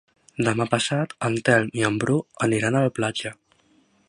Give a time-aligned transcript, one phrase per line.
[0.47, 2.19] Demà passat en Telm i en Bru
[2.49, 3.39] aniran a la platja.